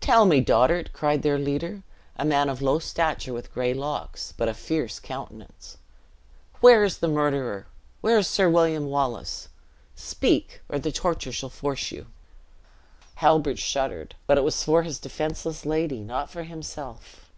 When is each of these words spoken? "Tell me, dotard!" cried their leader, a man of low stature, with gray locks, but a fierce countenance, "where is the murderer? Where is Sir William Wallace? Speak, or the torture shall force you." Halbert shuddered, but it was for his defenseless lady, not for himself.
"Tell 0.00 0.24
me, 0.24 0.40
dotard!" 0.40 0.92
cried 0.92 1.22
their 1.22 1.36
leader, 1.36 1.82
a 2.16 2.24
man 2.24 2.48
of 2.48 2.62
low 2.62 2.78
stature, 2.78 3.32
with 3.32 3.52
gray 3.52 3.74
locks, 3.74 4.32
but 4.36 4.48
a 4.48 4.54
fierce 4.54 5.00
countenance, 5.00 5.78
"where 6.60 6.84
is 6.84 6.98
the 6.98 7.08
murderer? 7.08 7.66
Where 8.00 8.18
is 8.18 8.28
Sir 8.28 8.48
William 8.48 8.86
Wallace? 8.86 9.48
Speak, 9.96 10.60
or 10.68 10.78
the 10.78 10.92
torture 10.92 11.32
shall 11.32 11.50
force 11.50 11.90
you." 11.90 12.06
Halbert 13.16 13.58
shuddered, 13.58 14.14
but 14.28 14.38
it 14.38 14.44
was 14.44 14.62
for 14.62 14.84
his 14.84 15.00
defenseless 15.00 15.66
lady, 15.66 16.02
not 16.02 16.30
for 16.30 16.44
himself. 16.44 17.32